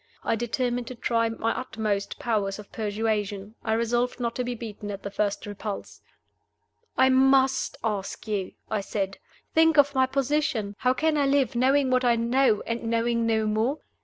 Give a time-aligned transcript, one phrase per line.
[0.23, 4.89] I determined to try my utmost powers of persuasion; I resolved not to be beaten
[4.89, 6.01] at the first repulse.
[6.97, 9.19] "I must ask you," I said.
[9.53, 10.73] "Think of my position.
[10.79, 13.77] How can I live, knowing what I know and knowing no more?